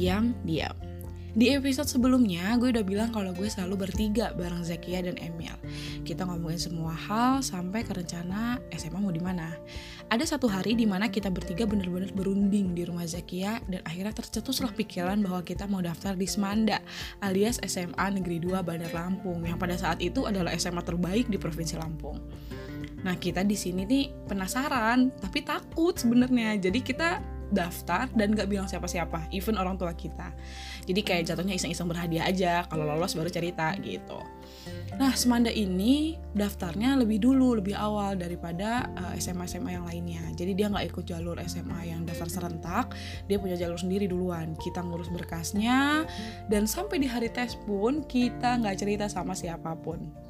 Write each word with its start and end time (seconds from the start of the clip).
yang 0.00 0.32
diam. 0.48 0.72
Di 1.30 1.54
episode 1.54 1.86
sebelumnya, 1.86 2.58
gue 2.58 2.74
udah 2.74 2.82
bilang 2.82 3.14
kalau 3.14 3.30
gue 3.30 3.46
selalu 3.46 3.86
bertiga 3.86 4.34
bareng 4.34 4.66
Zakia 4.66 4.98
dan 4.98 5.14
Emil. 5.14 5.54
Kita 6.02 6.26
ngomongin 6.26 6.58
semua 6.58 6.90
hal 6.90 7.38
sampai 7.38 7.86
ke 7.86 7.94
rencana 7.94 8.58
SMA 8.74 8.98
mau 8.98 9.14
di 9.14 9.22
mana. 9.22 9.54
Ada 10.10 10.34
satu 10.34 10.50
hari 10.50 10.74
di 10.74 10.90
mana 10.90 11.06
kita 11.06 11.30
bertiga 11.30 11.70
bener-bener 11.70 12.10
berunding 12.18 12.74
di 12.74 12.82
rumah 12.82 13.06
Zakia 13.06 13.62
dan 13.70 13.78
akhirnya 13.86 14.10
tercetuslah 14.10 14.74
pikiran 14.74 15.22
bahwa 15.22 15.46
kita 15.46 15.70
mau 15.70 15.78
daftar 15.78 16.18
di 16.18 16.26
Semanda 16.26 16.82
alias 17.22 17.62
SMA 17.62 18.18
Negeri 18.18 18.42
2 18.42 18.66
Bandar 18.66 18.90
Lampung 18.90 19.46
yang 19.46 19.54
pada 19.54 19.78
saat 19.78 20.02
itu 20.02 20.26
adalah 20.26 20.50
SMA 20.58 20.82
terbaik 20.82 21.30
di 21.30 21.38
Provinsi 21.38 21.78
Lampung. 21.78 22.18
Nah 23.06 23.14
kita 23.14 23.46
di 23.46 23.54
sini 23.54 23.86
nih 23.86 24.26
penasaran 24.26 25.14
tapi 25.22 25.46
takut 25.46 25.94
sebenarnya. 25.94 26.58
Jadi 26.58 26.82
kita 26.82 27.22
daftar 27.50 28.06
dan 28.14 28.32
gak 28.32 28.48
bilang 28.48 28.70
siapa-siapa, 28.70 29.30
even 29.34 29.58
orang 29.58 29.76
tua 29.76 29.92
kita. 29.94 30.30
Jadi 30.86 31.00
kayak 31.02 31.22
jatuhnya 31.30 31.54
iseng-iseng 31.58 31.90
berhadiah 31.90 32.26
aja, 32.26 32.64
kalau 32.70 32.86
lolos 32.86 33.14
baru 33.14 33.30
cerita 33.30 33.74
gitu. 33.82 34.18
Nah, 34.98 35.14
Semanda 35.14 35.48
ini 35.48 36.18
daftarnya 36.34 36.98
lebih 36.98 37.22
dulu, 37.22 37.56
lebih 37.62 37.72
awal 37.72 38.18
daripada 38.18 38.90
eh, 38.94 39.22
SMA-SMA 39.22 39.70
yang 39.80 39.86
lainnya. 39.86 40.24
Jadi 40.34 40.52
dia 40.52 40.66
nggak 40.68 40.92
ikut 40.92 41.04
jalur 41.06 41.38
SMA 41.46 41.94
yang 41.94 42.02
daftar 42.04 42.28
serentak, 42.28 42.92
dia 43.30 43.38
punya 43.40 43.56
jalur 43.56 43.78
sendiri 43.78 44.10
duluan. 44.10 44.52
Kita 44.58 44.82
ngurus 44.84 45.08
berkasnya, 45.08 46.04
dan 46.52 46.66
sampai 46.66 47.00
di 47.00 47.08
hari 47.08 47.32
tes 47.32 47.56
pun 47.64 48.04
kita 48.04 48.60
nggak 48.60 48.76
cerita 48.76 49.06
sama 49.08 49.32
siapa 49.32 49.72
pun 49.78 50.29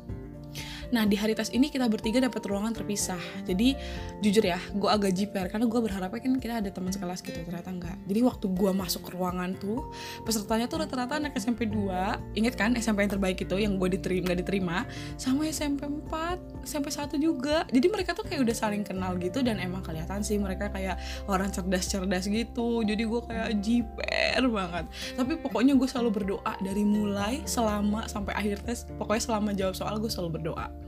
Nah 0.90 1.06
di 1.06 1.14
hari 1.14 1.38
tes 1.38 1.54
ini 1.54 1.70
kita 1.70 1.86
bertiga 1.86 2.18
dapat 2.18 2.42
ruangan 2.46 2.74
terpisah. 2.74 3.20
Jadi 3.46 3.78
jujur 4.22 4.42
ya, 4.42 4.58
gue 4.74 4.90
agak 4.90 5.14
jiper 5.14 5.46
karena 5.46 5.66
gue 5.70 5.80
berharapnya 5.80 6.20
kan 6.20 6.32
kita 6.42 6.54
ada 6.62 6.70
teman 6.70 6.90
sekelas 6.90 7.22
gitu. 7.22 7.38
Ternyata 7.46 7.70
enggak. 7.70 7.96
Jadi 8.10 8.20
waktu 8.26 8.46
gue 8.50 8.72
masuk 8.74 9.06
ke 9.06 9.10
ruangan 9.14 9.54
tuh, 9.58 9.90
pesertanya 10.26 10.66
tuh 10.66 10.82
rata-rata 10.82 11.18
anak 11.18 11.34
SMP 11.38 11.70
2 11.70 12.38
Ingat 12.38 12.54
kan 12.54 12.70
SMP 12.78 13.06
yang 13.06 13.12
terbaik 13.12 13.38
itu 13.42 13.56
yang 13.58 13.78
gue 13.78 13.90
diterima 13.90 14.30
gak 14.30 14.40
diterima, 14.46 14.76
sama 15.18 15.48
SMP 15.50 15.86
4, 15.86 16.66
SMP 16.66 16.88
1 16.92 17.18
juga. 17.18 17.66
Jadi 17.70 17.86
mereka 17.90 18.14
tuh 18.14 18.26
kayak 18.26 18.46
udah 18.46 18.56
saling 18.56 18.82
kenal 18.86 19.18
gitu 19.18 19.42
dan 19.42 19.58
emang 19.58 19.82
kelihatan 19.82 20.22
sih 20.22 20.38
mereka 20.38 20.70
kayak 20.70 20.98
orang 21.26 21.50
cerdas-cerdas 21.50 22.30
gitu. 22.30 22.82
Jadi 22.86 23.02
gue 23.06 23.20
kayak 23.26 23.50
jiper 23.62 24.42
banget. 24.46 24.84
Tapi 25.18 25.32
pokoknya 25.42 25.74
gue 25.74 25.88
selalu 25.90 26.10
berdoa 26.22 26.54
dari 26.62 26.82
mulai 26.86 27.42
selama 27.44 28.06
sampai 28.06 28.34
akhir 28.38 28.62
tes. 28.62 28.86
Pokoknya 28.98 29.22
selama 29.22 29.50
jawab 29.54 29.74
soal 29.74 29.98
gue 29.98 30.10
selalu 30.10 30.40
berdoa 30.40 30.79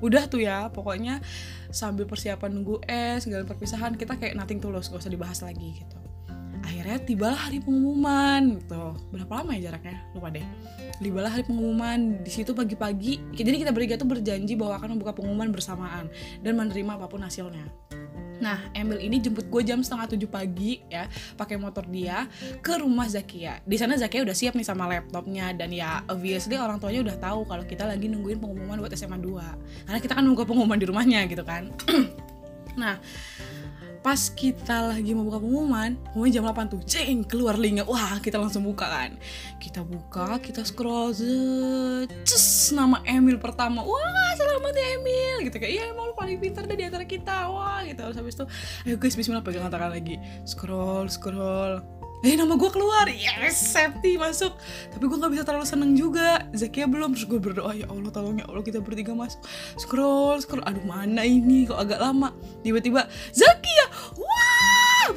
udah 0.00 0.24
tuh 0.26 0.40
ya 0.40 0.72
pokoknya 0.72 1.20
sambil 1.68 2.08
persiapan 2.08 2.50
nunggu 2.56 2.80
es 2.88 3.28
segala 3.28 3.44
perpisahan 3.44 3.94
kita 3.94 4.16
kayak 4.16 4.34
nothing 4.34 4.58
tulus 4.58 4.88
gak 4.88 5.04
usah 5.04 5.12
dibahas 5.12 5.44
lagi 5.44 5.84
gitu. 5.84 5.98
Akhirnya 6.60 7.00
tibalah 7.02 7.40
hari 7.48 7.60
pengumuman 7.60 8.60
gitu. 8.60 8.94
Berapa 9.12 9.42
lama 9.42 9.56
ya 9.56 9.72
jaraknya? 9.72 9.96
Lupa 10.12 10.28
deh. 10.28 10.44
Tibalah 11.00 11.32
hari 11.32 11.44
pengumuman. 11.48 12.20
Di 12.20 12.30
situ 12.32 12.52
pagi-pagi 12.52 13.20
jadi 13.32 13.56
kita 13.60 13.72
bertiga 13.72 13.96
tuh 13.96 14.08
berjanji 14.08 14.56
bahwa 14.56 14.76
akan 14.80 14.96
membuka 14.96 15.12
pengumuman 15.16 15.48
bersamaan 15.52 16.08
dan 16.44 16.52
menerima 16.56 17.00
apa 17.00 17.06
pun 17.08 17.24
hasilnya 17.24 17.89
Nah, 18.40 18.58
Emil 18.72 18.98
ini 19.04 19.20
jemput 19.20 19.46
gue 19.46 19.62
jam 19.62 19.84
setengah 19.84 20.16
tujuh 20.16 20.28
pagi 20.28 20.80
ya, 20.88 21.06
pakai 21.36 21.60
motor 21.60 21.84
dia 21.86 22.24
ke 22.64 22.80
rumah 22.80 23.06
Zakia. 23.06 23.60
Di 23.62 23.76
sana 23.76 23.94
Zakia 24.00 24.24
udah 24.24 24.34
siap 24.34 24.56
nih 24.56 24.64
sama 24.64 24.88
laptopnya 24.88 25.52
dan 25.52 25.70
ya 25.70 26.00
obviously 26.08 26.56
orang 26.56 26.80
tuanya 26.80 27.04
udah 27.04 27.16
tahu 27.20 27.44
kalau 27.44 27.64
kita 27.68 27.84
lagi 27.84 28.08
nungguin 28.08 28.40
pengumuman 28.40 28.80
buat 28.80 28.96
SMA 28.96 29.20
2. 29.20 29.86
Karena 29.86 29.98
kita 30.00 30.12
kan 30.16 30.24
nunggu 30.24 30.42
pengumuman 30.48 30.80
di 30.80 30.88
rumahnya 30.88 31.28
gitu 31.28 31.44
kan. 31.44 31.68
nah, 32.80 32.96
pas 34.00 34.32
kita 34.32 34.96
lagi 34.96 35.12
mau 35.12 35.28
buka 35.28 35.44
pengumuman 35.44 35.92
pengumuman 36.12 36.32
jam 36.32 36.44
8 36.48 36.72
tuh 36.72 36.80
ceng 36.88 37.20
keluar 37.28 37.60
linknya. 37.60 37.84
Wah 37.84 38.16
kita 38.24 38.40
langsung 38.40 38.64
buka 38.64 38.88
kan. 38.88 39.20
Kita 39.60 39.84
buka 39.84 40.40
kita 40.40 40.64
scroll 40.64 41.12
cus 42.24 42.72
nama 42.72 43.04
Emil 43.04 43.36
pertama. 43.36 43.84
Wah 43.84 44.32
selamat 44.36 44.72
ya 44.72 44.86
Emil. 44.96 45.36
Gitu 45.48 45.56
kayak 45.60 45.72
iya 45.72 45.84
emang 45.92 46.12
lu 46.12 46.14
paling 46.16 46.40
pintar 46.40 46.64
deh 46.64 46.76
di 46.76 46.84
antara 46.88 47.04
kita. 47.04 47.52
Wah 47.52 47.84
gitu. 47.84 48.00
Terus 48.00 48.16
habis 48.16 48.34
itu 48.40 48.44
ayo 48.88 48.96
guys 48.96 49.14
bismillah 49.16 49.44
pegang 49.44 49.68
tangan 49.68 49.92
lagi. 49.92 50.16
Scroll 50.48 51.12
scroll. 51.12 51.84
Eh 52.20 52.36
nama 52.36 52.52
gue 52.52 52.68
keluar. 52.68 53.08
Yes 53.08 53.72
Septi 53.72 54.20
masuk. 54.20 54.52
Tapi 54.92 55.04
gue 55.08 55.16
nggak 55.16 55.32
bisa 55.32 55.44
terlalu 55.44 55.64
seneng 55.64 55.92
juga. 55.96 56.44
Zakia 56.52 56.84
belum. 56.84 57.16
Terus 57.16 57.24
gue 57.28 57.40
berdoa 57.40 57.72
ya 57.72 57.88
Allah 57.88 58.12
tolong 58.12 58.36
ya 58.40 58.44
Allah 58.44 58.60
kita 58.60 58.80
bertiga 58.84 59.16
masuk. 59.16 59.40
Scroll 59.80 60.40
scroll. 60.44 60.64
Aduh 60.68 60.84
mana 60.84 61.24
ini? 61.24 61.64
Kok 61.64 61.80
agak 61.80 62.00
lama? 62.00 62.32
Tiba-tiba 62.60 63.08
Zakia 63.32 63.69
wah 63.69 63.69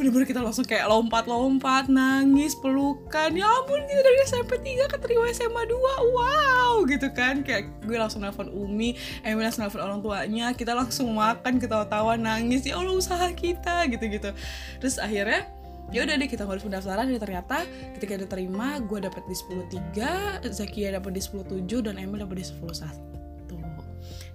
bener-bener 0.03 0.27
kita 0.27 0.43
langsung 0.43 0.67
kayak 0.67 0.83
lompat-lompat 0.91 1.87
nangis 1.87 2.59
pelukan. 2.59 3.31
Ya 3.31 3.47
ampun 3.47 3.79
kita 3.87 4.03
dari 4.03 4.19
SMP 4.27 4.59
3 4.59 4.91
keterima 4.91 5.31
SMA 5.31 5.63
2 5.63 5.79
wow 6.11 6.83
gitu 6.83 7.07
kan. 7.15 7.39
Kayak 7.39 7.71
gue 7.87 7.95
langsung 7.95 8.19
nelfon 8.19 8.51
Umi 8.51 8.99
Emil 9.23 9.47
langsung 9.47 9.63
nelfon 9.63 9.79
orang 9.79 10.03
tuanya. 10.03 10.51
Kita 10.51 10.75
langsung 10.75 11.07
makan 11.15 11.55
ketawa-tawa 11.55 12.19
nangis. 12.19 12.67
Ya 12.67 12.75
Allah 12.75 12.91
usaha 12.91 13.31
kita 13.31 13.87
gitu-gitu. 13.87 14.35
Terus 14.83 14.99
akhirnya 14.99 15.47
ya 15.95 16.03
udah 16.03 16.19
deh 16.19 16.27
kita 16.27 16.43
ngurus 16.43 16.67
pendaftaran. 16.67 17.07
Dan 17.07 17.23
ternyata 17.23 17.63
ketika 17.95 18.19
diterima 18.19 18.83
gue 18.83 19.07
dapet 19.07 19.23
di 19.23 19.35
10 19.39 20.43
3 20.43 20.51
Zakia 20.51 20.99
dapet 20.99 21.15
di 21.15 21.23
10 21.23 21.63
7 21.63 21.79
dan 21.79 21.95
Emil 21.95 22.27
dapet 22.27 22.43
di 22.43 22.45
10 22.51 22.59
1 22.59 23.22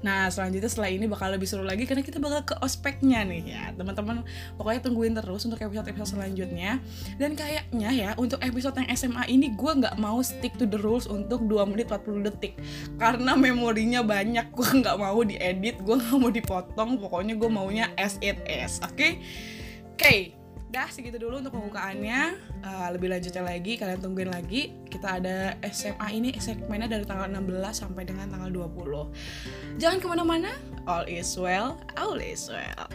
Nah 0.00 0.31
selanjutnya 0.31 0.70
setelah 0.70 0.91
ini 0.94 1.10
bakal 1.10 1.34
lebih 1.34 1.48
seru 1.50 1.66
lagi 1.66 1.84
karena 1.84 2.06
kita 2.06 2.22
bakal 2.22 2.54
ke 2.54 2.54
ospeknya 2.62 3.26
nih 3.26 3.42
ya 3.44 3.64
teman-teman. 3.75 4.22
Pokoknya 4.54 4.81
tungguin 4.84 5.14
terus 5.19 5.42
untuk 5.44 5.59
episode-episode 5.59 6.19
selanjutnya. 6.19 6.78
Dan 7.19 7.34
kayaknya 7.34 7.91
ya 7.91 8.10
untuk 8.14 8.38
episode 8.41 8.78
yang 8.78 8.88
SMA 8.94 9.25
ini 9.31 9.53
gue 9.58 9.72
nggak 9.84 9.98
mau 9.98 10.22
stick 10.22 10.54
to 10.56 10.64
the 10.64 10.78
rules 10.78 11.10
untuk 11.10 11.42
2 11.44 11.70
menit 11.70 11.91
40 11.91 12.26
detik. 12.31 12.54
Karena 12.97 13.34
memorinya 13.34 14.06
banyak 14.06 14.50
gue 14.56 14.70
nggak 14.84 14.97
mau 14.97 15.19
diedit 15.26 15.76
gue 15.82 15.97
nggak 15.98 16.16
mau 16.19 16.31
dipotong. 16.31 16.91
Pokoknya 17.03 17.34
gue 17.34 17.50
maunya 17.50 17.91
as 17.98 18.16
it 18.22 18.38
is 18.47 18.78
oke? 18.81 18.94
Okay? 18.94 19.19
oke. 19.19 19.98
okay 19.98 20.38
dah 20.68 20.88
segitu 20.92 21.16
dulu 21.16 21.40
untuk 21.40 21.56
pembukaannya. 21.56 22.36
Uh, 22.60 22.88
lebih 22.92 23.08
lanjutnya 23.08 23.42
lagi 23.44 23.80
kalian 23.80 24.00
tungguin 24.00 24.30
lagi. 24.32 24.74
Kita 24.88 25.20
ada 25.20 25.56
SMA 25.68 26.08
ini 26.12 26.30
segmennya 26.36 26.88
dari 26.88 27.04
tanggal 27.04 27.28
16 27.28 27.44
sampai 27.72 28.02
dengan 28.08 28.28
tanggal 28.32 28.50
20 28.50 29.78
jangan 29.78 29.98
ke 30.02 30.06
mana-mana 30.10 30.50
all 30.90 31.06
is 31.06 31.38
well 31.38 31.78
all 31.94 32.18
is 32.18 32.50
well 32.50 32.90